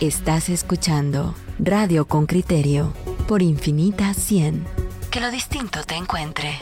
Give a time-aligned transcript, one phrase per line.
[0.00, 2.92] Estás escuchando Radio con Criterio
[3.28, 4.66] por Infinita 100.
[5.10, 6.58] Que lo distinto te encuentre.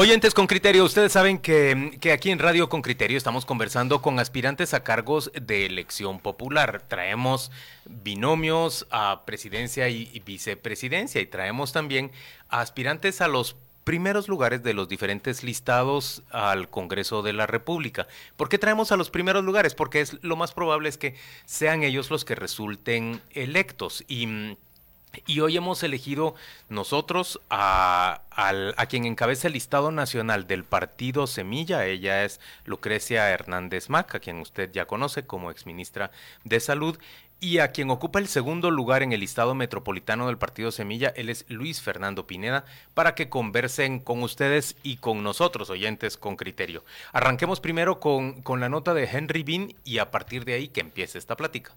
[0.00, 4.72] Oyentes con criterio, ustedes saben que, aquí en Radio con criterio estamos conversando con aspirantes
[4.72, 6.84] a cargos de elección popular.
[6.86, 7.50] Traemos
[7.84, 12.12] binomios a presidencia y, y vicepresidencia y traemos también
[12.48, 13.56] a aspirantes a los
[13.88, 18.06] primeros lugares de los diferentes listados al Congreso de la República.
[18.36, 19.74] ¿Por qué traemos a los primeros lugares?
[19.74, 21.14] Porque es lo más probable es que
[21.46, 26.34] sean ellos los que resulten electos y hoy hemos elegido
[26.68, 31.86] nosotros a, a, quien encabeza el listado nacional del partido Semilla.
[31.86, 36.10] Ella es Lucrecia Hernández Mac, a quien usted ya conoce como exministra
[36.44, 36.98] de Salud.
[37.40, 41.28] Y a quien ocupa el segundo lugar en el listado metropolitano del Partido Semilla, él
[41.28, 46.84] es Luis Fernando Pineda, para que conversen con ustedes y con nosotros, oyentes, con criterio.
[47.12, 50.80] Arranquemos primero con, con la nota de Henry Bean y a partir de ahí que
[50.80, 51.72] empiece esta plática.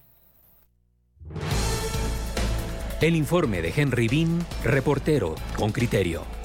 [3.00, 6.41] El informe de Henry Bean, reportero con criterio.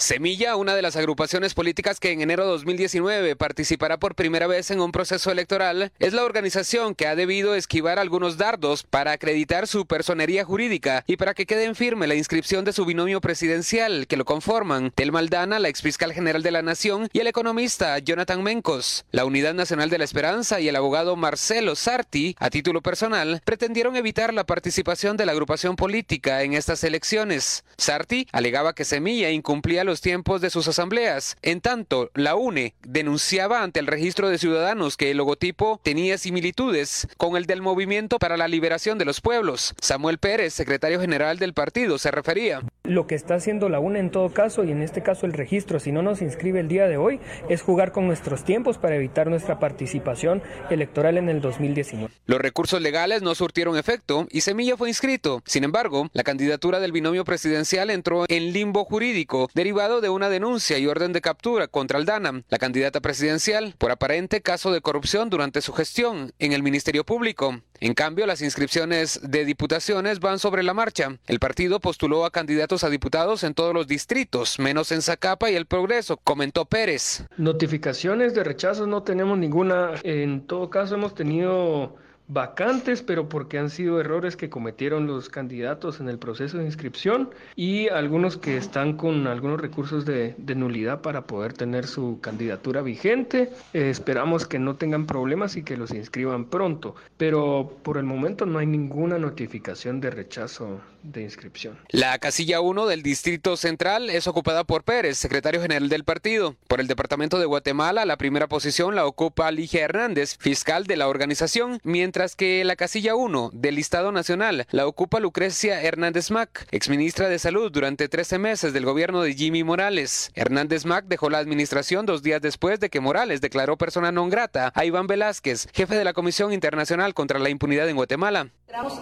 [0.00, 4.70] Semilla, una de las agrupaciones políticas que en enero de 2019 participará por primera vez
[4.70, 9.66] en un proceso electoral, es la organización que ha debido esquivar algunos dardos para acreditar
[9.66, 14.06] su personería jurídica y para que quede en firme la inscripción de su binomio presidencial
[14.06, 18.40] que lo conforman Tel Maldana, la exfiscal general de la Nación, y el economista Jonathan
[18.44, 19.04] Mencos.
[19.10, 23.96] La Unidad Nacional de la Esperanza y el abogado Marcelo Sarti, a título personal, pretendieron
[23.96, 27.64] evitar la participación de la agrupación política en estas elecciones.
[27.76, 31.36] Sarti alegaba que Semilla incumplía los tiempos de sus asambleas.
[31.40, 37.08] En tanto, la UNE denunciaba ante el registro de ciudadanos que el logotipo tenía similitudes
[37.16, 39.74] con el del Movimiento para la Liberación de los Pueblos.
[39.80, 42.60] Samuel Pérez, secretario general del partido, se refería.
[42.84, 45.80] Lo que está haciendo la UNE en todo caso, y en este caso el registro,
[45.80, 49.28] si no nos inscribe el día de hoy, es jugar con nuestros tiempos para evitar
[49.28, 52.12] nuestra participación electoral en el 2019.
[52.26, 55.42] Los recursos legales no surtieron efecto y Semilla fue inscrito.
[55.46, 60.76] Sin embargo, la candidatura del binomio presidencial entró en limbo jurídico, derivado de una denuncia
[60.76, 65.60] y orden de captura contra Aldana, la candidata presidencial, por aparente caso de corrupción durante
[65.60, 67.60] su gestión en el Ministerio Público.
[67.78, 71.16] En cambio, las inscripciones de diputaciones van sobre la marcha.
[71.28, 75.54] El partido postuló a candidatos a diputados en todos los distritos, menos en Zacapa y
[75.54, 77.22] El Progreso, comentó Pérez.
[77.36, 79.92] Notificaciones de rechazo no tenemos ninguna.
[80.02, 81.94] En todo caso, hemos tenido
[82.28, 87.30] vacantes, pero porque han sido errores que cometieron los candidatos en el proceso de inscripción
[87.56, 93.50] y algunos que están con algunos recursos de, nulidad para poder tener su candidatura vigente.
[93.72, 98.44] Eh, esperamos que no tengan problemas y que los inscriban pronto, pero por el momento
[98.44, 101.78] no hay ninguna notificación de rechazo de inscripción.
[101.90, 106.56] La casilla 1 del Distrito Central es ocupada por Pérez, secretario general del partido.
[106.66, 111.08] Por el Departamento de Guatemala, la primera posición la ocupa Ligia Hernández, fiscal de la
[111.08, 116.66] organización, mientras mientras que la casilla 1 del listado nacional la ocupa Lucrecia Hernández Mac,
[116.72, 120.32] exministra de Salud durante 13 meses del gobierno de Jimmy Morales.
[120.34, 124.72] Hernández Mac dejó la administración dos días después de que Morales declaró persona non grata
[124.74, 128.50] a Iván Velázquez, jefe de la Comisión Internacional contra la Impunidad en Guatemala.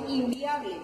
[0.07, 0.77] inviable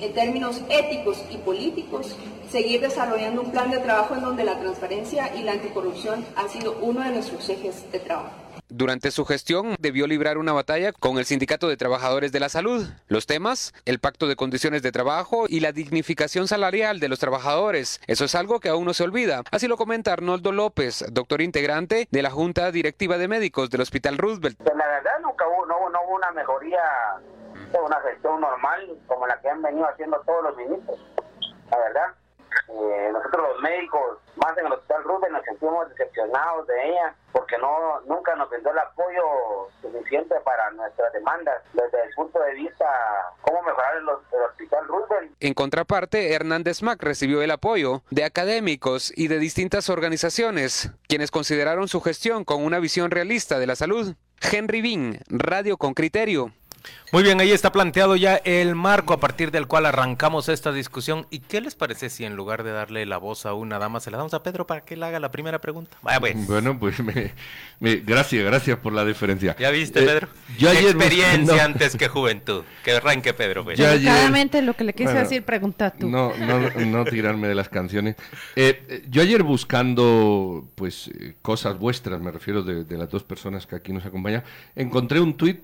[0.00, 2.16] en términos éticos y políticos
[2.50, 6.76] seguir desarrollando un plan de trabajo en donde la transparencia y la anticorrupción han sido
[6.80, 8.41] uno de nuestros ejes de trabajo.
[8.74, 12.88] Durante su gestión debió librar una batalla con el Sindicato de Trabajadores de la Salud.
[13.06, 18.00] Los temas, el pacto de condiciones de trabajo y la dignificación salarial de los trabajadores.
[18.06, 19.42] Eso es algo que aún no se olvida.
[19.50, 24.16] Así lo comenta Arnoldo López, doctor integrante de la Junta Directiva de Médicos del Hospital
[24.16, 24.56] Roosevelt.
[24.56, 26.80] Pues la verdad nunca hubo, no, hubo una mejoría,
[27.78, 30.98] una gestión normal como la que han venido haciendo todos los ministros.
[31.70, 32.21] La verdad.
[32.68, 37.56] Eh, nosotros los médicos, más en el Hospital Roosevelt, nos sentimos decepcionados de ella porque
[37.58, 39.22] no nunca nos brindó el apoyo
[39.80, 42.84] suficiente para nuestras demandas desde el punto de vista
[43.42, 45.32] cómo mejorar el, Hospital Roosevelt.
[45.40, 51.88] En contraparte, Hernández Mac recibió el apoyo de académicos y de distintas organizaciones, quienes consideraron
[51.88, 54.14] su gestión con una visión realista de la salud.
[54.40, 56.52] Henry Bean, Radio con Criterio.
[57.12, 61.26] Muy bien, ahí está planteado ya el marco a partir del cual arrancamos esta discusión.
[61.28, 64.10] ¿Y qué les parece si en lugar de darle la voz a una dama, se
[64.10, 65.98] la damos a Pedro para que él haga la primera pregunta?
[66.00, 66.46] Pues.
[66.46, 67.34] Bueno, pues me,
[67.96, 69.54] gracias, gracias por la diferencia.
[69.58, 70.28] ¿Ya viste, eh, Pedro?
[70.58, 72.64] Experiencia antes que juventud.
[72.82, 73.62] Que arranque Pedro.
[73.62, 73.78] Pues.
[73.78, 76.08] Claramente lo que le quise decir, pregunta tú.
[76.08, 78.16] No, no, no tirarme de las canciones.
[78.56, 81.10] Eh, yo ayer buscando pues
[81.42, 84.44] cosas vuestras, me refiero de, de las dos personas que aquí nos acompañan,
[84.74, 85.60] encontré un tuit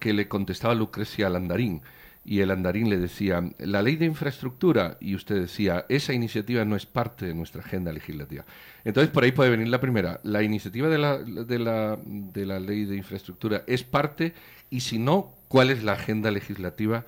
[0.00, 1.82] que le contestaba a Lucrecia Landarín
[2.28, 6.76] y el andarín le decía, la ley de infraestructura, y usted decía, esa iniciativa no
[6.76, 8.44] es parte de nuestra agenda legislativa.
[8.84, 10.20] Entonces, por ahí puede venir la primera.
[10.24, 14.34] La iniciativa de la, de la, de la ley de infraestructura es parte,
[14.68, 17.06] y si no, ¿cuál es la agenda legislativa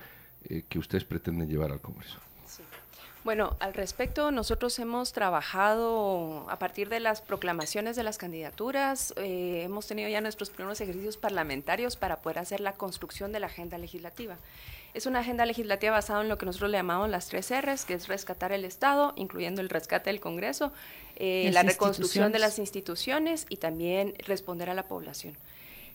[0.49, 2.17] eh, que ustedes pretenden llevar al Congreso?
[3.23, 9.61] Bueno, al respecto, nosotros hemos trabajado a partir de las proclamaciones de las candidaturas, eh,
[9.63, 13.77] hemos tenido ya nuestros primeros ejercicios parlamentarios para poder hacer la construcción de la agenda
[13.77, 14.37] legislativa.
[14.95, 17.93] Es una agenda legislativa basada en lo que nosotros le llamamos las tres R's, que
[17.93, 20.71] es rescatar el Estado, incluyendo el rescate del Congreso,
[21.15, 25.37] eh, la reconstrucción de las instituciones y también responder a la población.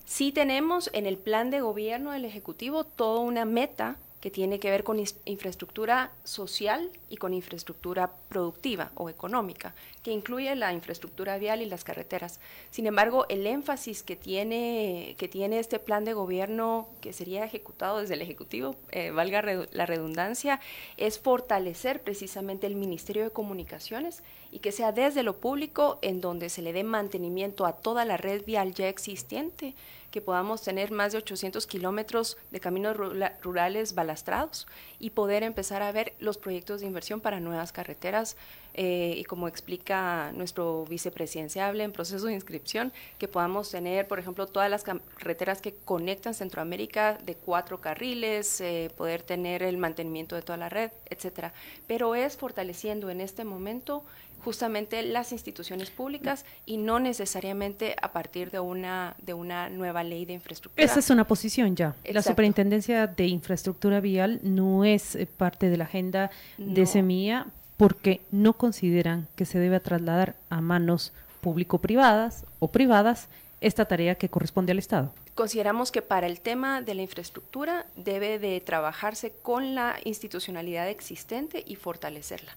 [0.04, 3.96] Sí tenemos en el plan de gobierno del Ejecutivo toda una meta
[4.26, 10.52] que tiene que ver con infraestructura social y con infraestructura productiva o económica, que incluye
[10.56, 12.40] la infraestructura vial y las carreteras.
[12.72, 18.00] Sin embargo, el énfasis que tiene, que tiene este plan de gobierno que sería ejecutado
[18.00, 20.58] desde el Ejecutivo, eh, valga la redundancia,
[20.96, 26.48] es fortalecer precisamente el Ministerio de Comunicaciones y que sea desde lo público en donde
[26.48, 29.76] se le dé mantenimiento a toda la red vial ya existente
[30.16, 32.96] que podamos tener más de 800 kilómetros de caminos
[33.42, 34.66] rurales balastrados
[34.98, 38.34] y poder empezar a ver los proyectos de inversión para nuevas carreteras
[38.72, 44.46] eh, y como explica nuestro vicepresidenciable en proceso de inscripción, que podamos tener, por ejemplo,
[44.46, 50.40] todas las carreteras que conectan Centroamérica de cuatro carriles, eh, poder tener el mantenimiento de
[50.40, 51.52] toda la red, etcétera.
[51.86, 54.02] Pero es fortaleciendo en este momento
[54.44, 60.24] justamente las instituciones públicas y no necesariamente a partir de una de una nueva ley
[60.24, 60.84] de infraestructura.
[60.84, 61.94] Esa es una posición ya.
[62.04, 67.46] La Superintendencia de Infraestructura Vial no es eh, parte de la agenda de Semilla
[67.76, 73.28] porque no consideran que se debe trasladar a manos público-privadas o privadas
[73.60, 75.12] esta tarea que corresponde al Estado.
[75.34, 81.62] Consideramos que para el tema de la infraestructura debe de trabajarse con la institucionalidad existente
[81.66, 82.56] y fortalecerla.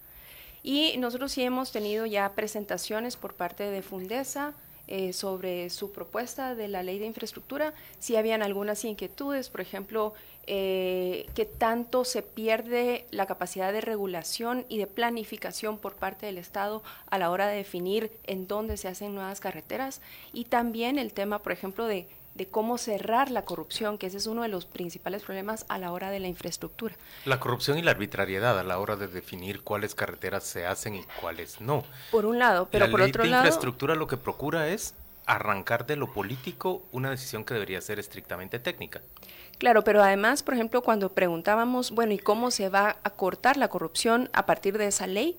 [0.63, 4.53] Y nosotros sí hemos tenido ya presentaciones por parte de Fundesa
[4.87, 7.73] eh, sobre su propuesta de la ley de infraestructura.
[7.99, 10.13] Si habían algunas inquietudes, por ejemplo,
[10.47, 16.39] eh, que tanto se pierde la capacidad de regulación y de planificación por parte del
[16.39, 20.01] Estado a la hora de definir en dónde se hacen nuevas carreteras
[20.33, 24.27] y también el tema, por ejemplo, de de cómo cerrar la corrupción, que ese es
[24.27, 26.95] uno de los principales problemas a la hora de la infraestructura.
[27.25, 31.03] La corrupción y la arbitrariedad a la hora de definir cuáles carreteras se hacen y
[31.21, 31.83] cuáles no.
[32.11, 33.43] Por un lado, pero por otro lado...
[33.43, 34.93] La infraestructura lo que procura es
[35.25, 39.01] arrancar de lo político una decisión que debería ser estrictamente técnica.
[39.59, 43.67] Claro, pero además, por ejemplo, cuando preguntábamos, bueno, ¿y cómo se va a cortar la
[43.67, 45.37] corrupción a partir de esa ley?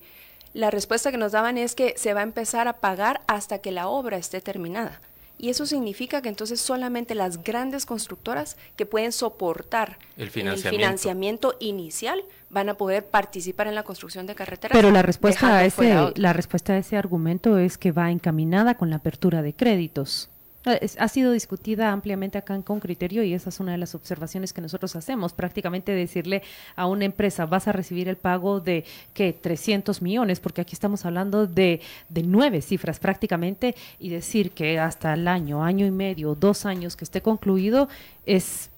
[0.53, 3.71] La respuesta que nos daban es que se va a empezar a pagar hasta que
[3.71, 5.01] la obra esté terminada.
[5.41, 11.55] Y eso significa que entonces solamente las grandes constructoras que pueden soportar el financiamiento, financiamiento
[11.59, 14.77] inicial van a poder participar en la construcción de carreteras.
[14.77, 18.91] Pero la respuesta a ese la respuesta a ese argumento es que va encaminada con
[18.91, 20.29] la apertura de créditos.
[20.63, 24.53] Ha sido discutida ampliamente acá en Con Criterio y esa es una de las observaciones
[24.53, 25.33] que nosotros hacemos.
[25.33, 26.43] Prácticamente decirle
[26.75, 28.85] a una empresa, vas a recibir el pago de,
[29.15, 29.33] ¿qué?
[29.33, 35.13] 300 millones, porque aquí estamos hablando de, de nueve cifras prácticamente, y decir que hasta
[35.13, 37.89] el año, año y medio, dos años que esté concluido,
[38.25, 38.69] es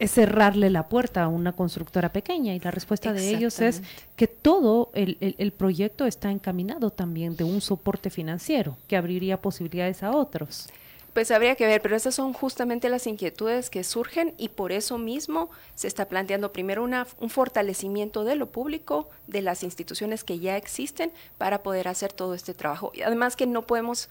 [0.00, 3.80] es cerrarle la puerta a una constructora pequeña y la respuesta de ellos es
[4.16, 10.02] que todo el, el, proyecto está encaminado también de un soporte financiero que abriría posibilidades
[10.02, 10.68] a otros.
[11.14, 14.98] Pues habría que ver, pero esas son justamente las inquietudes que surgen y por eso
[14.98, 20.40] mismo se está planteando primero una, un fortalecimiento de lo público, de las instituciones que
[20.40, 22.90] ya existen para poder hacer todo este trabajo.
[22.94, 24.08] Y además que no podemos,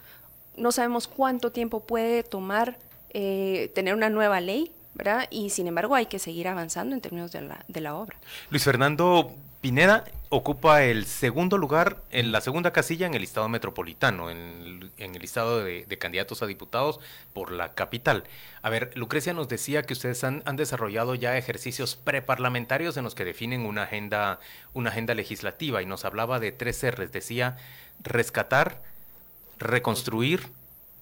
[0.56, 2.78] no sabemos cuánto tiempo puede tomar
[3.10, 5.28] eh, tener una nueva ley, ¿verdad?
[5.30, 8.18] Y sin embargo hay que seguir avanzando en términos de la, de la obra.
[8.50, 9.34] Luis Fernando,
[9.64, 15.14] Pineda ocupa el segundo lugar en la segunda casilla en el listado metropolitano, en el,
[15.14, 17.00] listado de, candidatos a diputados
[17.32, 18.26] por la capital.
[18.62, 23.24] A ver, Lucrecia nos decía que ustedes han, desarrollado ya ejercicios preparlamentarios en los que
[23.24, 24.42] definen una agenda,
[24.74, 27.14] una agenda legislativa y nos hablaba de tres R's.
[27.14, 27.56] Decía
[28.02, 28.82] rescatar,
[29.60, 30.46] reconstruir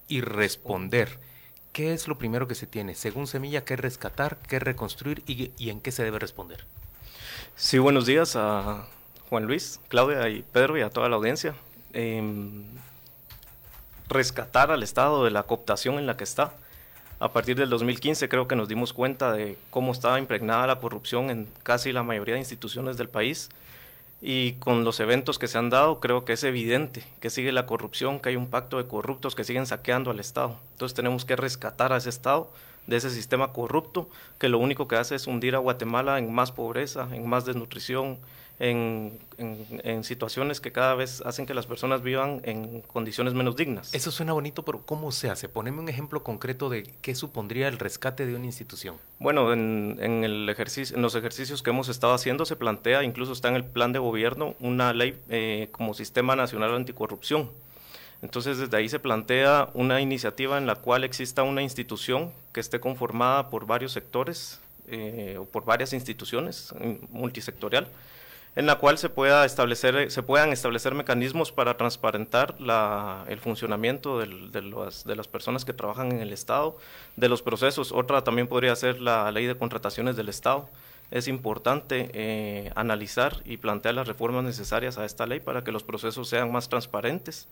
[0.06, 1.18] y responder.
[1.72, 2.94] ¿Qué es lo primero que se tiene?
[2.94, 6.64] Según Semilla, ¿qué rescatar, qué reconstruir y en qué se debe responder?
[7.54, 8.86] Sí, buenos días a
[9.28, 11.54] Juan Luis, Claudia y Pedro y a toda la audiencia.
[11.92, 12.64] Em,
[14.08, 16.54] rescatar al Estado de la cooptación en la que está.
[17.20, 21.30] A partir del 2015 creo que nos dimos cuenta de cómo estaba impregnada la corrupción
[21.30, 23.50] en casi la mayoría de instituciones del país
[24.22, 27.66] y con los eventos que se han dado creo que es evidente que sigue la
[27.66, 30.58] corrupción, que hay un pacto de corruptos que siguen saqueando al Estado.
[30.72, 32.50] Entonces tenemos que rescatar a ese Estado
[32.86, 34.08] de ese sistema corrupto
[34.38, 38.18] que lo único que hace es hundir a Guatemala en más pobreza, en más desnutrición,
[38.58, 43.92] en, en, situaciones que cada vez hacen que las personas vivan en condiciones menos dignas.
[43.92, 45.48] Eso suena bonito, pero ¿cómo se hace?
[45.48, 48.96] Poneme un ejemplo concreto de qué supondría el rescate de una institución.
[49.18, 53.32] Bueno, en, en, el ejercicio, en los ejercicios que hemos estado haciendo se plantea, incluso
[53.32, 57.50] está en el plan de gobierno, una ley eh, como Sistema Nacional Anticorrupción.
[58.22, 62.80] Entonces, desde ahí se plantea una iniciativa en la cual exista una institución que esté
[62.80, 66.72] conformada por varios sectores eh, o por varias instituciones
[67.10, 67.88] multisectorial
[68.54, 74.18] en la cual se, pueda establecer, se puedan establecer mecanismos para transparentar la, el funcionamiento
[74.18, 76.76] del, de, los, de, las personas que trabajan en el Estado,
[77.16, 77.92] de los procesos.
[77.92, 80.68] Otra también podría ser la ley de contrataciones del Estado.
[81.10, 85.82] Es importante eh, analizar y plantear las reformas necesarias a esta ley para que los
[85.82, 87.48] procesos sean más transparentes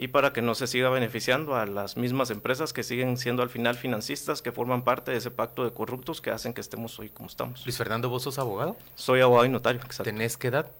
[0.00, 3.50] y para que no se siga beneficiando a las mismas empresas que siguen siendo al
[3.50, 7.10] final financistas, que forman parte de ese pacto de corruptos que hacen que estemos hoy
[7.10, 7.66] como estamos.
[7.66, 8.78] Luis Fernando, ¿vos sos abogado?
[8.94, 10.04] Soy abogado y notario, exacto.
[10.04, 10.70] ¿Tenés qué edad?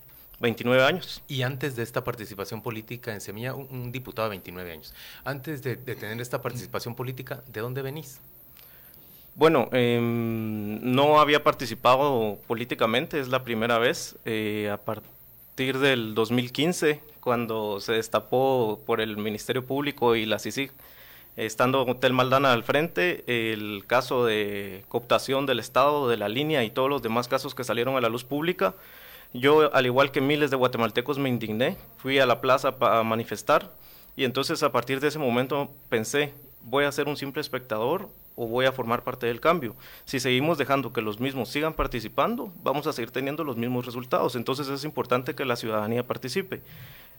[0.40, 1.22] 29 años.
[1.28, 5.76] Y antes de esta participación política en Semilla, un, diputado de 29 años, antes de,
[5.76, 8.20] tener esta participación política, ¿de dónde venís?
[9.34, 14.16] Bueno, em, no había participado políticamente, es la primera vez.
[14.24, 15.19] Eh, a partir
[15.60, 20.72] del 2015 cuando se destapó por el Ministerio Público y la CICIG,
[21.36, 26.70] estando Hotel Maldana al frente, el caso de cooptación del Estado, de la línea y
[26.70, 28.74] todos los demás casos que salieron a la luz pública,
[29.34, 33.70] yo, al igual que miles de guatemaltecos, me indigné, fui a la plaza para manifestar
[34.16, 38.08] y entonces a partir de ese momento pensé, voy a ser un simple espectador
[38.40, 39.76] o voy a formar parte del cambio.
[40.06, 44.34] Si seguimos dejando que los mismos sigan participando, vamos a seguir teniendo los mismos resultados.
[44.34, 46.62] Entonces es importante que la ciudadanía participe.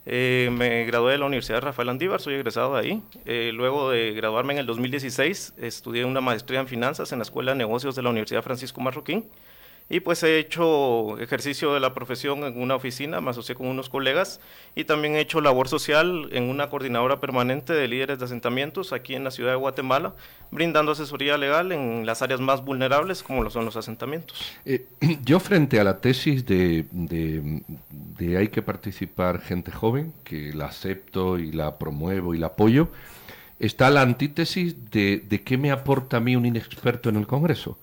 [0.08, 3.04] Eh, me gradué de la Universidad Rafael Andívar, soy egresado de ahí.
[3.26, 7.52] Eh, luego de graduarme en el 2016, estudié una maestría en finanzas en la Escuela
[7.52, 9.24] de Negocios de la Universidad Francisco Marroquín.
[9.94, 13.90] Y pues he hecho ejercicio de la profesión en una oficina, me asocié con unos
[13.90, 14.40] colegas
[14.74, 19.16] y también he hecho labor social en una coordinadora permanente de líderes de asentamientos aquí
[19.16, 20.14] en la ciudad de Guatemala,
[20.50, 24.42] brindando asesoría legal en las áreas más vulnerables como lo son los asentamientos.
[24.64, 24.86] Eh,
[25.26, 31.38] yo frente a la tesis de, de, hay que participar gente joven, que la acepto
[31.38, 32.88] y la promuevo y la apoyo,
[33.60, 37.78] está la antítesis de, de qué me aporta a mí un inexperto en el Congreso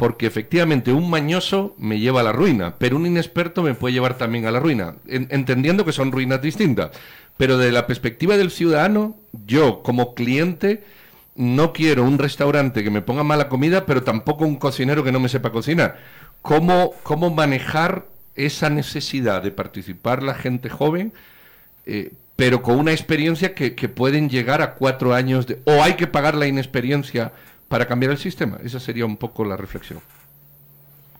[0.00, 4.16] porque efectivamente un mañoso me lleva a la ruina, pero un inexperto me puede llevar
[4.16, 6.92] también a la ruina, entendiendo que son ruinas distintas.
[7.36, 9.14] Pero de la perspectiva del ciudadano,
[9.46, 10.84] yo como cliente
[11.34, 15.20] no quiero un restaurante que me ponga mala comida, pero tampoco un cocinero que no
[15.20, 15.98] me sepa cocinar.
[16.40, 21.12] ¿Cómo, cómo manejar esa necesidad de participar la gente joven,
[21.84, 25.58] eh, pero con una experiencia que, que pueden llegar a cuatro años de...
[25.66, 27.32] o hay que pagar la inexperiencia
[27.70, 28.58] para cambiar el sistema.
[28.64, 30.00] Esa sería un poco la reflexión.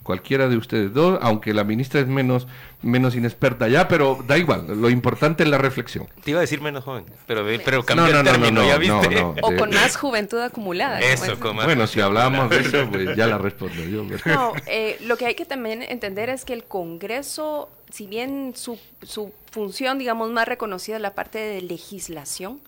[0.03, 2.49] Cualquiera de ustedes dos, aunque la ministra es menos,
[2.83, 6.09] menos inexperta ya, pero da igual, lo importante es la reflexión.
[6.25, 9.21] Te iba a decir menos joven, pero, pero cambió el término, ¿ya viste?
[9.21, 10.99] o con más juventud acumulada.
[10.99, 14.03] Eso, con más Bueno, si hablábamos de eso, pues ya la respondo yo.
[14.25, 18.77] No, eh, lo que hay que también entender es que el Congreso, si bien su,
[19.03, 22.59] su función, digamos, más reconocida es la parte de legislación,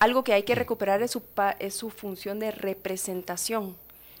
[0.00, 1.22] algo que hay que recuperar es su,
[1.58, 3.76] es su función de representación.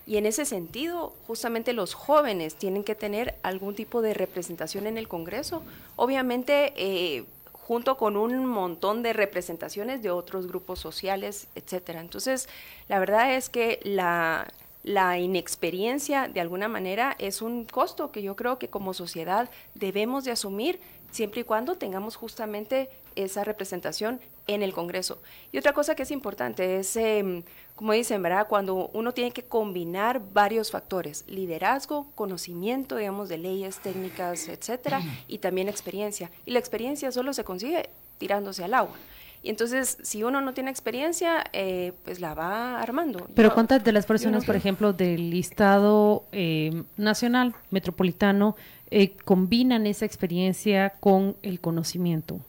[0.06, 4.98] Y en ese sentido, justamente los jóvenes tienen que tener algún tipo de representación en
[4.98, 5.62] el Congreso.
[5.96, 12.00] Obviamente, eh, junto con un montón de representaciones de otros grupos sociales, etcétera.
[12.00, 12.48] Entonces,
[12.88, 18.36] la verdad es que la, la inexperiencia, de alguna manera, es un costo que yo
[18.36, 24.20] creo que como sociedad debemos de asumir siempre y cuando tengamos justamente esa representación
[24.52, 25.20] en el Congreso.
[25.52, 27.42] Y otra cosa que es importante es, em,
[27.74, 28.46] como dicen, ¿verdad?
[28.48, 35.38] Cuando uno tiene que combinar varios factores, liderazgo, conocimiento, digamos, de leyes, técnicas, etcétera, y
[35.38, 36.30] también experiencia.
[36.46, 38.96] Y la experiencia solo se consigue tirándose al agua.
[39.42, 43.26] Y entonces, si uno no tiene experiencia, eh, pues la va armando.
[43.34, 48.54] Pero ¿cuántas de las personas, por ejemplo, del listado eh, nacional, metropolitano,
[48.90, 52.40] eh, combinan esa experiencia con el conocimiento?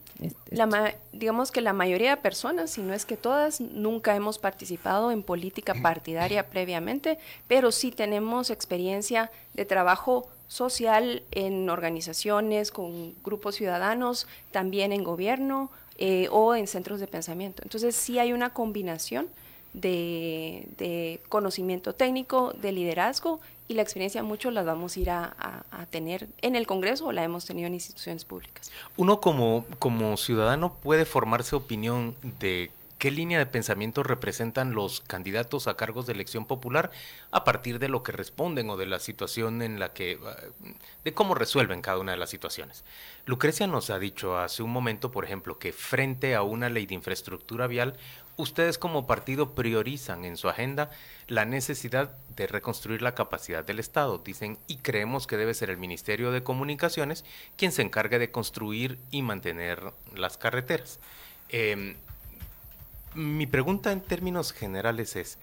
[0.50, 5.10] La digamos que la mayoría de personas, si no es que todas, nunca hemos participado
[5.10, 13.54] en política partidaria previamente, pero sí tenemos experiencia de trabajo social en organizaciones, con grupos
[13.54, 17.62] ciudadanos, también en gobierno eh, o en centros de pensamiento.
[17.62, 19.28] Entonces sí hay una combinación
[19.72, 26.28] de, conocimiento técnico, de liderazgo y la experiencia muchos las vamos a ir a, tener
[26.40, 28.70] en el Congreso o la hemos tenido en instituciones públicas.
[28.96, 32.70] Uno como, como ciudadano puede formarse opinión de
[33.02, 36.92] qué línea de pensamiento representan los candidatos a cargos de elección popular
[37.32, 40.20] a partir de lo que responden o de la situación en la que,
[41.02, 42.84] de cómo resuelven cada una de las situaciones.
[43.26, 46.94] Lucrecia nos ha dicho hace un momento, por ejemplo, que frente a una ley de
[46.94, 47.96] infraestructura vial,
[48.36, 50.88] ustedes como partido priorizan en su agenda
[51.26, 55.76] la necesidad de reconstruir la capacidad del Estado, dicen, y creemos que debe ser el
[55.76, 57.24] Ministerio de Comunicaciones
[57.56, 61.00] quien se encargue de construir y mantener las carreteras.
[61.48, 61.96] Em,
[63.14, 65.38] mi pregunta en términos generales es,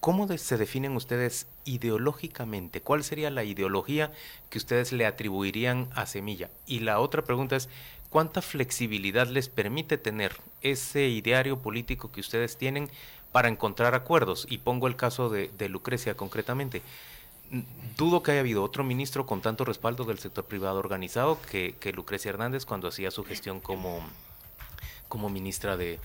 [0.00, 2.80] ¿cómo se definen ustedes ideológicamente?
[2.80, 4.12] ¿Cuál sería la ideología
[4.50, 6.50] que ustedes le atribuirían a Semilla?
[6.66, 7.68] Y la otra pregunta es,
[8.10, 12.90] ¿cuánta flexibilidad les permite tener ese ideario político que ustedes tienen
[13.32, 14.46] para encontrar acuerdos?
[14.50, 16.82] Y pongo el caso de, Lucrecia concretamente.
[17.96, 22.30] Dudo que haya habido otro ministro con tanto respaldo del sector privado organizado que, Lucrecia
[22.30, 24.00] Hernández cuando hacía su gestión como,
[25.12, 25.98] como ministra de,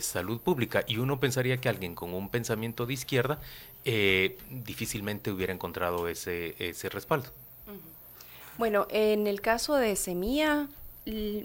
[0.00, 0.84] Salud Pública.
[0.86, 3.40] Y uno pensaría que alguien con un pensamiento de izquierda
[3.84, 7.30] eh, difícilmente hubiera encontrado ese, ese respaldo.
[8.56, 10.68] Bueno, en el caso de Semilla,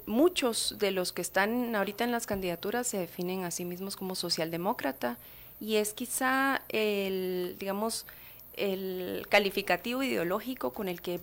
[0.06, 4.14] muchos de los que están ahorita en las candidaturas se definen a sí mismos como
[4.14, 5.18] socialdemócrata
[5.60, 8.06] y es quizá el, digamos,
[8.54, 11.20] el calificativo ideológico con el que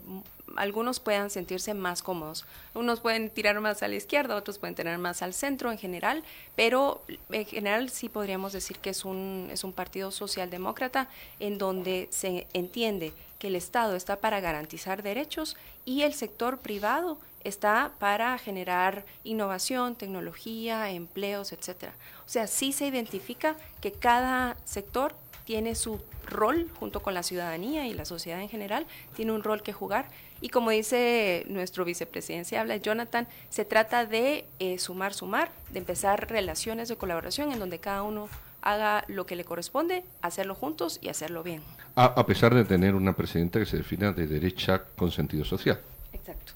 [0.56, 2.44] algunos puedan sentirse más cómodos.
[2.75, 6.25] Unos pueden tirar más a la izquierda, otros pueden tener más al centro en general,
[6.54, 11.08] pero en general sí podríamos decir que es un, es un partido socialdemócrata
[11.40, 17.18] en donde se entiende que el Estado está para garantizar derechos y el sector privado
[17.44, 21.92] está para generar innovación, tecnología, empleos, etcétera.
[22.26, 27.86] O sea, sí se identifica que cada sector tiene su rol junto con la ciudadanía
[27.86, 28.84] y la sociedad en general,
[29.14, 30.08] tiene un rol que jugar.
[30.40, 36.28] Y como dice nuestro vicepresidente, habla Jonathan, se trata de eh, sumar, sumar, de empezar
[36.28, 38.28] relaciones de colaboración en donde cada uno
[38.62, 41.62] haga lo que le corresponde, hacerlo juntos y hacerlo bien.
[41.95, 45.81] a pesar de tener una presidenta que se defina de derecha con sentido social.
[46.12, 46.52] Exacto.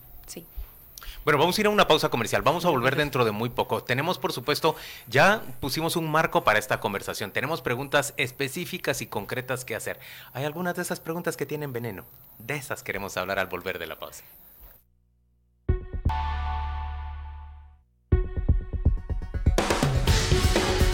[1.25, 2.43] Bueno, vamos a ir a una pausa comercial.
[2.43, 3.83] Vamos a volver dentro de muy poco.
[3.85, 4.75] Tenemos, por supuesto,
[5.07, 7.31] ya pusimos un marco para esta conversación.
[7.31, 10.01] Tenemos preguntas específicas y concretas que hacer.
[10.33, 12.05] Hay algunas de esas preguntas que tienen veneno.
[12.39, 14.25] De esas queremos hablar al volver de la pausa.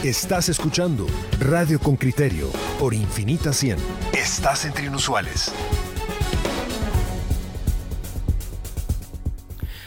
[0.03, 1.07] Estás escuchando
[1.41, 3.79] Radio con Criterio por Infinita 100.
[4.12, 5.53] Estás entre inusuales.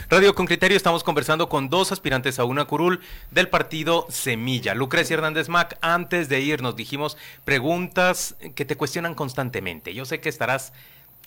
[0.09, 4.73] Radio con Criterio, estamos conversando con dos aspirantes a una curul del partido Semilla.
[4.73, 9.93] Lucrecia Hernández Mac, antes de irnos dijimos preguntas que te cuestionan constantemente.
[9.93, 10.73] Yo sé que estarás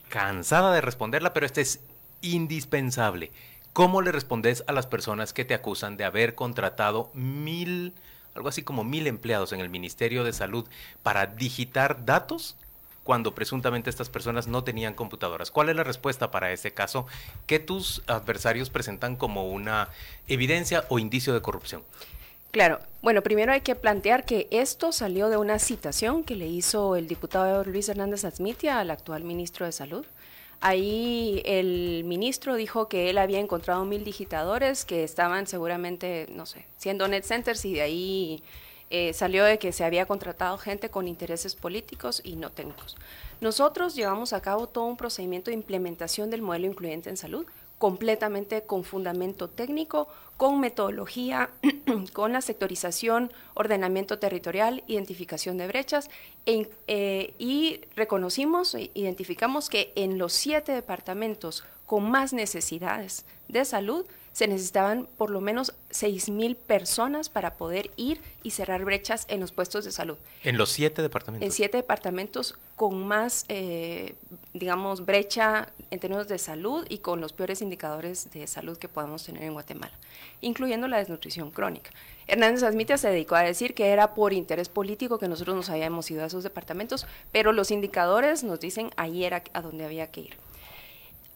[0.08, 1.78] cansada de responderla, pero este es
[2.22, 3.30] indispensable.
[3.72, 7.94] ¿Cómo le respondes a las personas que te acusan de haber contratado mil,
[8.34, 10.68] algo así como mil empleados en el Ministerio de Salud
[11.04, 12.56] para digitar datos
[13.04, 15.50] cuando presuntamente estas personas no tenían computadoras.
[15.50, 17.06] ¿Cuál es la respuesta para ese caso
[17.46, 19.88] que tus adversarios presentan como una
[20.28, 21.82] evidencia o indicio de corrupción?
[22.52, 26.96] Claro, bueno, primero hay que plantear que esto salió de una citación que le hizo
[26.96, 30.04] el diputado Luis Hernández Azmitia al actual ministro de Salud.
[30.60, 36.66] Ahí el ministro dijo que él había encontrado mil digitadores que estaban seguramente, no sé,
[36.76, 38.42] siendo net centers y de ahí
[38.94, 42.94] eh, salió de que se había contratado gente con intereses políticos y no técnicos.
[43.40, 47.46] Nosotros llevamos a cabo todo un procedimiento de implementación del modelo incluyente en salud,
[47.78, 51.48] completamente con fundamento técnico, con metodología,
[52.12, 56.10] con la sectorización, ordenamiento territorial, identificación de brechas,
[56.44, 63.64] e eh, y reconocimos, e identificamos que en los siete departamentos con más necesidades de
[63.64, 69.40] salud, se necesitaban por lo menos 6.000 personas para poder ir y cerrar brechas en
[69.40, 70.16] los puestos de salud.
[70.42, 71.46] ¿En los siete departamentos?
[71.46, 74.14] En siete departamentos con más, eh,
[74.54, 79.24] digamos, brecha en términos de salud y con los peores indicadores de salud que podemos
[79.24, 79.92] tener en Guatemala,
[80.40, 81.90] incluyendo la desnutrición crónica.
[82.26, 86.10] Hernández Asmitia se dedicó a decir que era por interés político que nosotros nos habíamos
[86.10, 90.22] ido a esos departamentos, pero los indicadores nos dicen ahí era a donde había que
[90.22, 90.41] ir.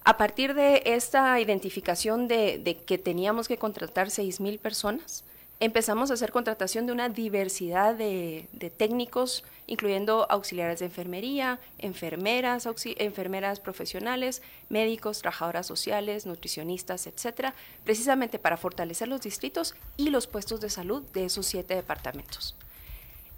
[0.07, 5.25] A partir de esta identificación de, que teníamos que contratar 6.000 personas,
[5.59, 13.59] empezamos a hacer contratación de una diversidad de, técnicos, incluyendo auxiliares de enfermería, enfermeras, enfermeras
[13.59, 20.71] profesionales, médicos, trabajadoras sociales, nutricionistas, etcétera, precisamente para fortalecer los distritos y los puestos de
[20.71, 22.55] salud de esos siete departamentos.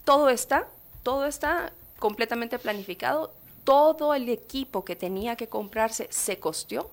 [0.05, 0.69] Todo está,
[1.03, 3.33] todo está completamente planificado
[3.69, 6.91] todo el equipo que tenía que comprarse se costeó,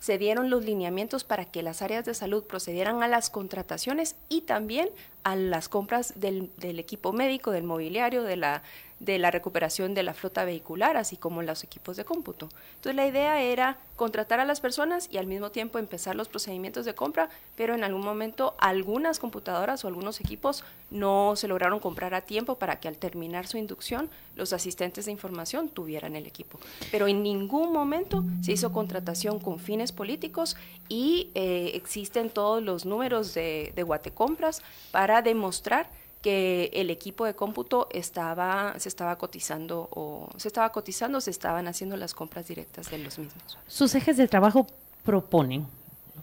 [0.00, 4.42] se dieron los lineamientos para que las áreas de salud procedieran a las contrataciones y
[4.42, 4.90] también
[5.24, 8.62] a las compras del, del equipo médico, del mobiliario, de la
[9.00, 12.50] de la recuperación de la flota vehicular, así como los equipos de cómputo.
[12.76, 16.84] Entonces la idea era contratar a las personas y al mismo tiempo empezar los procedimientos
[16.84, 22.14] de compra, pero en algún momento algunas computadoras o algunos equipos no se lograron comprar
[22.14, 26.58] a tiempo para que al terminar su inducción los asistentes de información tuvieran el equipo.
[26.90, 30.56] Pero en ningún momento se hizo contratación con fines políticos
[30.88, 35.88] y eh, existen todos los números de, de Guatecompras para demostrar
[36.22, 41.66] que el equipo de cómputo estaba, se estaba cotizando o se estaba cotizando, se estaban
[41.66, 43.58] haciendo las compras directas de los mismos.
[43.66, 44.66] Sus ejes de trabajo
[45.02, 45.66] proponen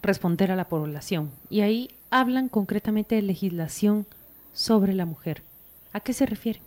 [0.00, 4.06] responder a la población y ahí hablan concretamente de legislación
[4.52, 5.42] sobre la mujer.
[5.92, 6.60] ¿A qué se refiere?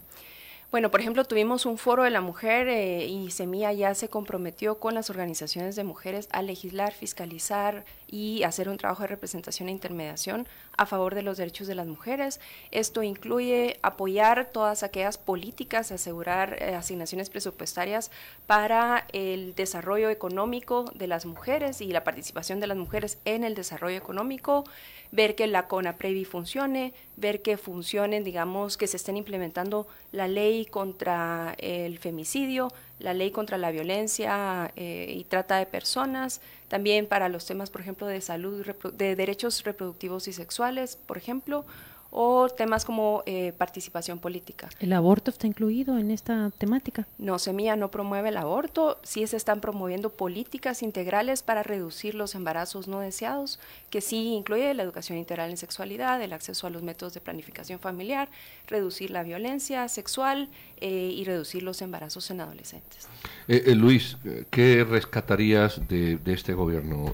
[0.71, 4.79] Bueno, por ejemplo, tuvimos un foro de la mujer eh, y Semilla ya se comprometió
[4.79, 9.71] con las organizaciones de mujeres a legislar, fiscalizar y hacer un trabajo de representación e
[9.71, 10.47] intermediación
[10.77, 12.39] a favor de los derechos de las mujeres.
[12.69, 18.11] Esto incluye apoyar todas aquellas políticas, asegurar eh, asignaciones presupuestarias
[18.45, 23.55] para el desarrollo económico de las mujeres y la participación de las mujeres en el
[23.55, 24.65] desarrollo económico
[25.11, 30.65] ver que la CONAPREVI funcione, ver que funcionen, digamos, que se estén implementando la ley
[30.65, 32.71] contra el femicidio,
[33.01, 37.81] la ley contra la violencia eh, y trata de personas, también para los temas, por
[37.81, 41.65] ejemplo, de salud, de derechos reproductivos y sexuales, por ejemplo,
[42.11, 44.69] o temas como eh, participación política.
[44.81, 47.07] ¿El aborto está incluido en esta temática?
[47.17, 52.35] No, Semilla no promueve el aborto, sí se están promoviendo políticas integrales para reducir los
[52.35, 56.83] embarazos no deseados, que sí incluye la educación integral en sexualidad, el acceso a los
[56.83, 58.29] métodos de planificación familiar,
[58.67, 60.49] reducir la violencia sexual
[60.81, 63.07] eh, y reducir los embarazos en adolescentes.
[63.47, 64.17] Eh, Luis,
[64.49, 67.13] ¿qué rescatarías de, de este gobierno?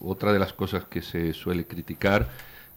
[0.00, 2.28] otra de las cosas que se suele criticar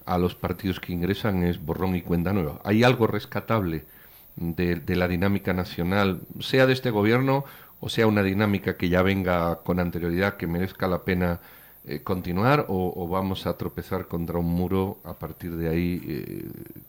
[0.05, 2.59] a los partidos que ingresan es borrón y cuenta nueva.
[2.63, 3.85] ¿Hay algo rescatable
[4.39, 7.45] de, la dinámica nacional, sea de este gobierno
[7.81, 11.39] o sea una dinámica que ya venga con anterioridad, que merezca la pena
[11.85, 16.45] eh, continuar o, vamos a tropezar contra un muro a partir de ahí eh,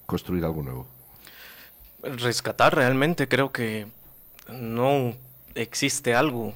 [0.07, 0.87] construir algo nuevo?
[2.03, 3.87] Rescatar realmente creo que
[4.49, 5.15] no
[5.55, 6.55] existe algo,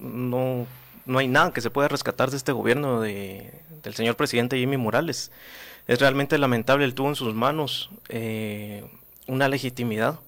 [0.00, 0.66] no,
[1.04, 4.76] no hay nada que se pueda rescatar de este gobierno de, del señor presidente Jimmy
[4.76, 5.30] Morales
[5.86, 6.84] es realmente lamentable.
[6.84, 8.84] Él tuvo en sus manos eh,
[9.26, 10.20] una legitimidad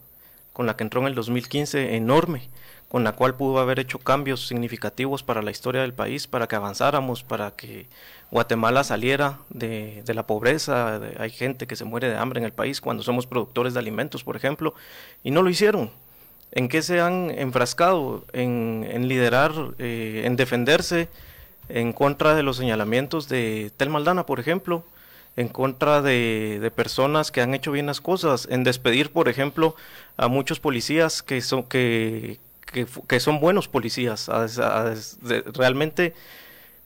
[0.53, 2.49] con la que entró en el 2015 enorme,
[2.89, 6.57] con la cual pudo haber hecho cambios significativos para la historia del país, para que
[6.57, 7.87] avanzáramos, para que
[8.31, 11.01] Guatemala saliera de, la pobreza.
[11.19, 14.25] hay gente que se muere de hambre en el país cuando somos productores de alimentos,
[14.25, 14.75] por ejemplo,
[15.23, 15.91] y no lo hicieron.
[16.53, 18.25] ¿En qué se han enfrascado?
[18.33, 21.09] En, liderar, eh, en defenderse
[21.69, 24.85] en contra de los señalamientos de Tel Maldana, por ejemplo,
[25.37, 29.77] en contra de, personas que han hecho bien las cosas, en despedir, por ejemplo,
[30.17, 32.39] a muchos policías que son, que,
[33.07, 34.31] que, son buenos policías.
[35.55, 36.15] realmente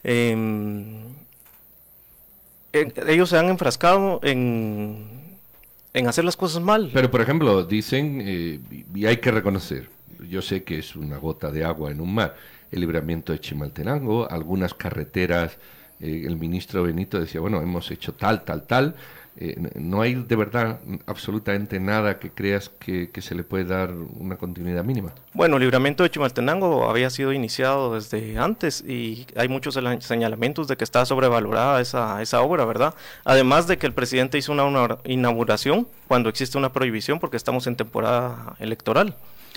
[0.03, 1.15] em,
[2.73, 5.37] ellos se han enfrascado en,
[5.95, 6.91] en hacer las cosas mal.
[6.93, 8.61] Pero, por ejemplo, dicen, eh,
[8.95, 9.89] y hay que reconocer,
[10.29, 12.37] yo sé que es una gota de agua en un mar,
[12.73, 15.57] el libramiento de Chimaltenango, algunas carreteras
[16.01, 18.95] eh, el ministro Benito decía, bueno, hemos hecho tal, tal, tal.
[19.37, 24.37] Eh, no hay de verdad absolutamente nada que creas que, se le puede dar una
[24.37, 25.13] continuidad mínima.
[25.35, 30.77] Bueno, el libramiento de Chimaltenango había sido iniciado desde antes y hay muchos señalamientos de
[30.77, 32.95] que está sobrevalorada esa, esa obra, ¿verdad?
[33.25, 37.77] Además de que el presidente hizo una inauguración cuando existe una prohibición porque estamos en
[37.77, 39.15] temporada electoral.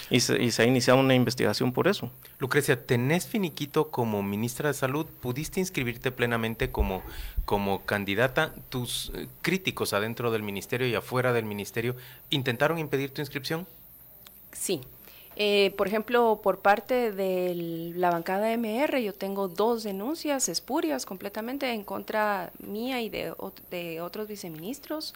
[0.10, 2.12] Y se, ha iniciado una investigación por eso.
[2.40, 5.06] Lucrecia, ¿tenés finiquito como ministra de Salud?
[5.22, 7.02] ¿Pudiste inscribirte plenamente como,
[7.46, 8.54] como candidata?
[8.70, 11.96] ¿Tus eh, críticos adentro del ministerio y afuera del ministerio
[12.30, 13.66] intentaron impedir tu inscripción?
[14.52, 14.82] Sí.
[15.36, 21.72] Eh, por ejemplo, por parte de la bancada MR, yo tengo dos denuncias espurias completamente
[21.72, 23.34] en contra mía y de,
[23.72, 25.16] de otros viceministros.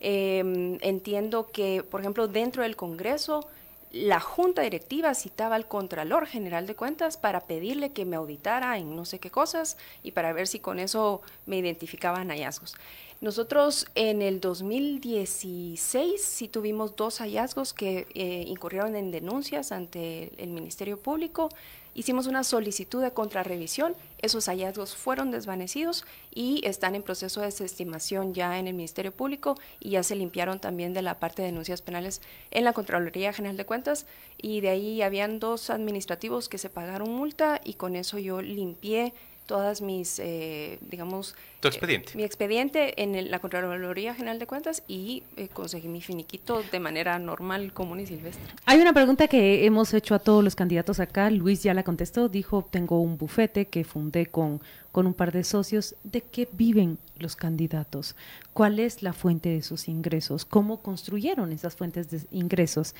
[0.00, 3.48] Em, entiendo que, por ejemplo, dentro del Congreso
[3.90, 8.94] la junta directiva citaba al Contralor General de Cuentas para pedirle que me auditara en
[8.94, 12.74] no sé qué cosas y para ver si con eso me identificaban hallazgos.
[13.20, 20.50] Nosotros en el 2016 sí tuvimos dos hallazgos que eh, incurrieron en denuncias ante el
[20.50, 21.48] Ministerio Público
[21.94, 28.34] Hicimos una solicitud de contrarrevisión, esos hallazgos fueron desvanecidos y están en proceso de desestimación
[28.34, 31.82] ya en el Ministerio Público y ya se limpiaron también de la parte de denuncias
[31.82, 32.20] penales
[32.50, 37.10] en la Contraloría General de Cuentas y de ahí habían dos administrativos que se pagaron
[37.10, 39.12] multa y con eso yo limpié
[39.48, 41.34] todas mis, eh, digamos...
[41.60, 42.12] Tu expediente.
[42.14, 47.72] mi expediente en la Contraloría General de Cuentas y conseguí mi finiquito de manera normal,
[47.72, 48.44] común y silvestre.
[48.66, 51.30] Hay una pregunta que hemos hecho a todos los candidatos acá.
[51.30, 52.28] Luis ya la contestó.
[52.28, 54.60] Dijo, tengo un bufete que fundé con,
[54.92, 55.96] con un par de socios.
[56.04, 58.14] ¿De qué viven los candidatos?
[58.52, 60.44] ¿Cuál es la fuente de sus ingresos?
[60.44, 62.94] ¿Cómo construyeron esas fuentes de ingresos?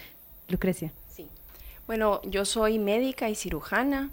[0.48, 0.92] Lucrecia.
[1.14, 1.28] Sí.
[1.86, 4.10] Bueno, yo soy médica y cirujana.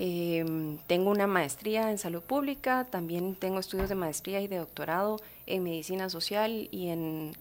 [0.00, 5.16] Em, tengo una maestría en salud pública, también tengo estudios de maestría y de doctorado
[5.46, 7.32] en medicina social y en,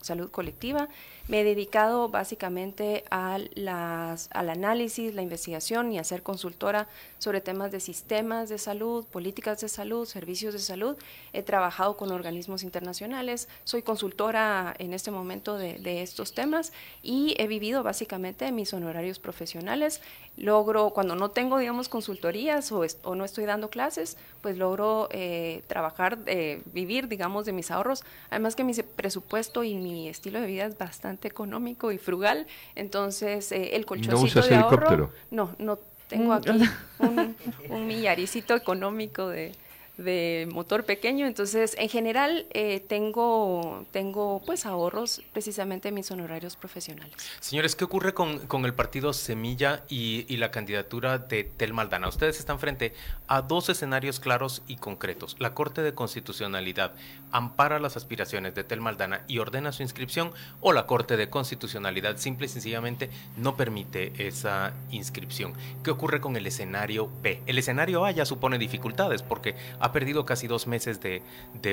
[0.00, 0.88] salud colectiva.
[1.28, 6.86] Me he dedicado básicamente a las, al análisis, la investigación y a ser consultora
[7.18, 10.96] sobre temas de sistemas de salud, políticas de salud, servicios de salud.
[11.32, 17.48] He trabajado con organismos internacionales, soy consultora en este momento de, estos temas y he
[17.48, 20.00] vivido básicamente mis honorarios profesionales.
[20.36, 25.62] Logro, cuando no tengo, digamos, consultorías o, o no estoy dando clases, pues logro eh,
[25.66, 28.04] trabajar, eh, vivir, digamos, de mis ahorros.
[28.30, 33.52] Además que mi presupuesto y mi estilo de vida es bastante económico y frugal, entonces
[33.52, 36.50] eh, el colchoncito ¿No de ahorro, no, no tengo aquí
[36.98, 37.36] un,
[37.68, 39.52] un millaricito económico de,
[39.96, 41.26] de motor pequeño.
[41.26, 47.14] Entonces, en general, eh, tengo, tengo pues ahorros precisamente en mis honorarios profesionales.
[47.40, 52.08] Señores, ¿qué ocurre con, con el partido Semilla y, y, la candidatura de Tel Maldana?
[52.08, 52.92] Ustedes están frente
[53.26, 55.36] a dos escenarios claros y concretos.
[55.38, 56.92] La Corte de Constitucionalidad
[57.32, 62.18] ampara las aspiraciones de Tel Maldana y ordena su inscripción, o la Corte de Constitucionalidad
[62.18, 65.54] simple y sencillamente no permite esa inscripción.
[65.82, 67.40] ¿Qué ocurre con el escenario B?
[67.46, 69.54] El escenario A ya supone dificultades porque
[69.86, 71.22] ha perdido casi dos meses de,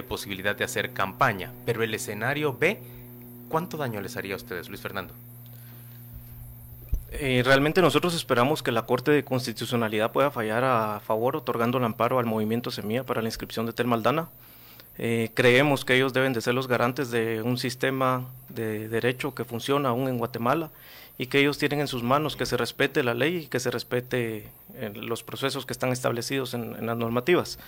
[0.04, 2.80] posibilidad de hacer campaña, pero el escenario B,
[3.49, 5.13] ¿cuánto daño les haría a ustedes, Luis Fernando?
[7.12, 11.84] Eh, realmente nosotros esperamos que la Corte de Constitucionalidad pueda fallar a favor, otorgando el
[11.84, 14.30] amparo al movimiento Semilla para la inscripción de Telmaldana.
[14.97, 19.43] Eh, creemos que ellos deben de ser los garantes de un sistema de derecho que
[19.43, 20.69] funciona aún en Guatemala
[21.17, 23.71] y que ellos tienen en sus manos que se respete la ley y que se
[23.71, 27.60] respete eh, los procesos que están establecidos en las normativas.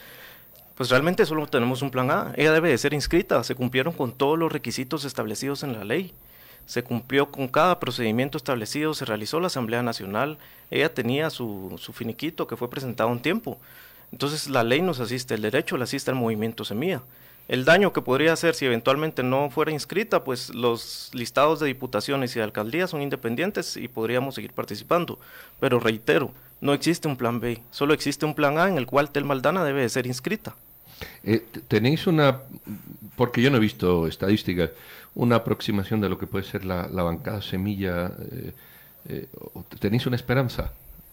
[0.76, 2.34] Pues realmente solo tenemos un plan A.
[2.36, 3.44] Ella debe de ser inscrita.
[3.44, 6.14] Se cumplieron con todos los requisitos establecidos en la ley.
[6.66, 8.94] Se cumplió con cada procedimiento establecido.
[8.94, 10.38] Se realizó la Asamblea Nacional.
[10.72, 13.58] Ella tenía su, su finiquito que fue presentado un tiempo.
[14.12, 17.02] Entonces la ley nos asiste, el derecho le asiste al movimiento Semilla.
[17.48, 22.36] El daño que podría hacer si eventualmente no fuera inscrita, pues los listados de diputaciones
[22.36, 25.20] y de alcaldías son independientes y podríamos seguir participando.
[25.60, 29.12] Pero reitero, no existe un plan B, solo existe un plan A en el cual
[29.12, 30.56] Tel Maldana debe de ser inscrita.
[31.24, 32.42] Eh, ¿Tenéis una,
[33.16, 34.72] porque yo no he visto estadísticas,
[35.14, 38.12] una aproximación de lo que puede ser la, bancada semilla?
[38.32, 38.54] Eh,
[39.10, 39.28] eh,
[39.80, 40.72] ¿Tenéis una esperanza?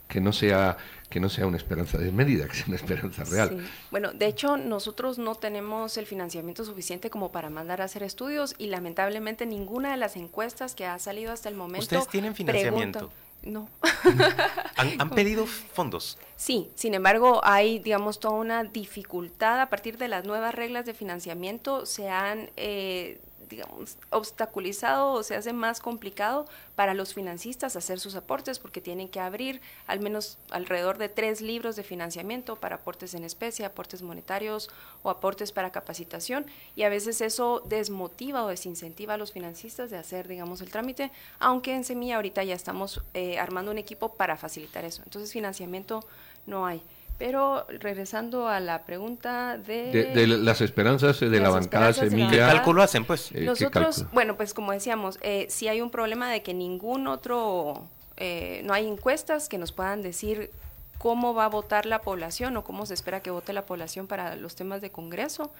[0.08, 0.76] que no sea
[1.08, 3.66] que no sea una esperanza desmedida, que sea una esperanza real.
[3.90, 8.54] Bueno, de hecho nosotros no tenemos el financiamiento suficiente como para mandar a hacer estudios
[8.58, 11.84] y lamentablemente ninguna de las encuestas que ha salido hasta el momento.
[11.84, 13.10] ¿Ustedes tienen financiamiento?
[13.42, 13.68] No.
[14.76, 16.18] ¿Han, pedido fondos?
[16.36, 20.94] Sí, sin embargo hay, digamos, toda una dificultad a partir de las nuevas reglas de
[20.94, 22.50] financiamiento, se han...
[22.56, 28.80] Eh, digamos, obstaculizado o se hace más complicado para los financistas hacer sus aportes porque
[28.80, 33.64] tienen que abrir al menos alrededor de tres libros de financiamiento para aportes en especie,
[33.64, 34.70] aportes monetarios
[35.02, 39.98] o aportes para capacitación y a veces eso desmotiva o desincentiva a los financistas de
[39.98, 44.36] hacer, digamos, el trámite, aunque en Semilla ahorita ya estamos eh, armando un equipo para
[44.36, 45.02] facilitar eso.
[45.04, 46.04] Entonces financiamiento
[46.46, 46.82] no hay.
[47.22, 49.92] Pero regresando a la pregunta de...
[49.92, 52.28] De, las esperanzas de la bancada semilla.
[52.28, 53.30] ¿Qué cálculo hacen, pues?
[53.30, 57.86] Eh, Nosotros, bueno, pues como decíamos, eh, si hay un problema de que ningún otro...
[58.16, 60.50] Eh, no hay encuestas que nos puedan decir
[60.98, 64.34] cómo va a votar la población o cómo se espera que vote la población para
[64.34, 65.52] los temas de Congreso.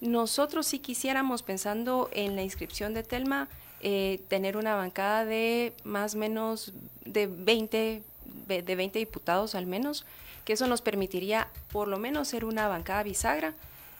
[0.00, 3.48] Nosotros si quisiéramos, pensando en la inscripción de Telma,
[4.28, 6.72] tener una bancada de más o menos
[7.04, 8.02] de 20,
[8.46, 10.06] de 20 diputados al menos,
[10.46, 13.52] que eso nos permitiría por lo menos ser una bancada bisagra,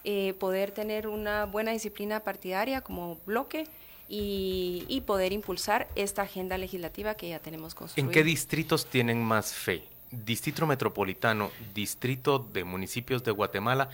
[0.05, 3.67] eh, poder tener una buena disciplina partidaria como bloque
[4.09, 8.07] y, poder impulsar esta agenda legislativa que ya tenemos construida.
[8.07, 9.83] ¿En qué distritos tienen más fe?
[10.13, 13.91] ¿Distrito metropolitano, distrito de municipios de Guatemala?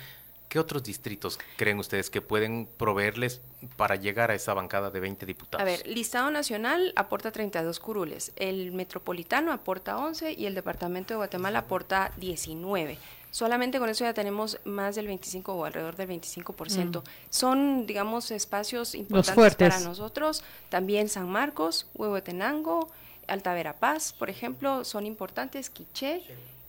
[0.53, 3.41] ¿Qué otros distritos creen ustedes que pueden proveerles
[3.79, 5.63] para llegar a esa bancada de 20 diputados?
[5.63, 11.17] A ver, listado nacional aporta 32 curules, el metropolitano aporta 11 y el departamento de
[11.17, 12.99] Guatemala aporta 19.
[13.31, 17.01] Solamente con eso ya tenemos más del 25 o alrededor del 25%.
[17.01, 17.05] Mm.
[17.31, 20.45] Son, digamos, espacios importantes para nosotros.
[20.69, 22.91] También San Marcos, Huehuetenango,
[23.27, 26.23] Alta Verapaz, por ejemplo, son importantes, Quiché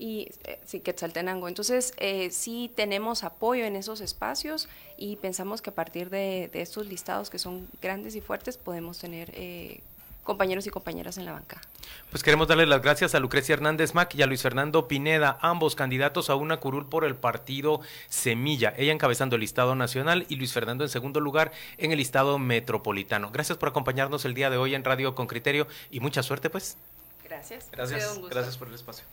[0.04, 1.48] Y eh, sí, Quetzaltenango.
[1.48, 6.88] Entonces, eh, sí tenemos apoyo en esos espacios y pensamos que a partir de, estos
[6.88, 9.80] listados que son grandes y fuertes podemos tener eh,
[10.26, 11.62] compañeros y compañeras en la banca.
[12.10, 15.74] Pues queremos darle las gracias a Lucrecia Hernández Mac y a Luis Fernando Pineda, ambos
[15.74, 20.52] candidatos a una curul por el partido Semilla, ella encabezando el listado nacional y Luis
[20.52, 23.32] Fernando en segundo lugar en el listado metropolitano.
[23.32, 26.76] Gracias por acompañarnos el día de hoy en Radio con Criterio y mucha suerte pues.
[27.24, 27.70] Gracias.
[27.72, 29.06] Gracias, gracias por el espacio.